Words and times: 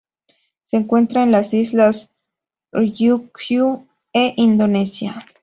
Se 0.65 0.77
encuentran 0.77 1.25
en 1.25 1.31
las 1.33 1.53
Islas 1.53 2.09
Ryukyu 2.73 3.85
e 4.13 4.33
Indonesia. 4.35 5.23